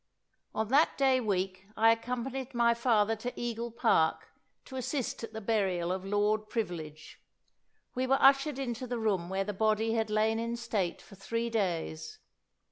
[0.55, 4.29] On that day week I accompanied my father to Eagle Park,
[4.65, 7.21] to assist at the burial of Lord Privilege.
[7.93, 11.51] We were ushered into the room where the body had lain in state for three
[11.51, 12.17] days.